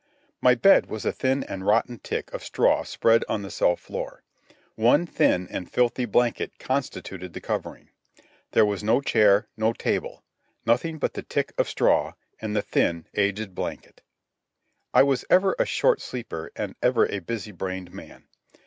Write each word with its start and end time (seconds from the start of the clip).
My 0.41 0.55
bed 0.55 0.87
was 0.87 1.05
a 1.05 1.11
thin 1.11 1.43
and 1.43 1.63
rotten 1.63 1.99
tick 1.99 2.33
of 2.33 2.43
straw 2.43 2.81
spread 2.81 3.23
on 3.29 3.43
the 3.43 3.51
cell 3.51 3.75
floor. 3.75 4.23
One 4.73 5.05
thin 5.05 5.47
and 5.51 5.71
filthy 5.71 6.05
blanket 6.05 6.57
constituted 6.57 7.33
the 7.33 7.39
covering. 7.39 7.89
There 8.53 8.65
was 8.65 8.83
no 8.83 9.01
chair, 9.01 9.45
no 9.55 9.73
table—nothing 9.73 10.97
but 10.97 11.13
the 11.13 11.21
tick 11.21 11.53
of 11.55 11.69
straw 11.69 12.13
and 12.41 12.55
the 12.55 12.63
thin, 12.63 13.05
aged 13.13 13.53
blanket. 13.53 14.01
I 14.91 15.03
was 15.03 15.23
ever 15.29 15.55
a 15.59 15.65
short 15.67 16.01
sleeper 16.01 16.51
and 16.55 16.73
ever 16.81 17.05
a 17.07 17.19
busy 17.19 17.51
brained 17.51 17.93
man. 17.93 18.25